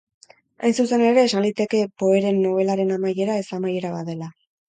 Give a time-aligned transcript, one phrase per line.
[0.67, 4.33] Hain zuzen ere esan liteke Poeren nobelaren amaiera ez-amaiera bat dela.